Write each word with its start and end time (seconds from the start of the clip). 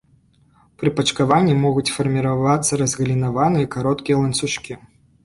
Пры 0.83 0.89
пачкаванні 0.99 1.55
могуць 1.65 1.93
фарміравацца 1.97 2.79
разгалінаваныя, 2.83 3.69
кароткія 3.77 4.15
ланцужкі. 4.23 4.73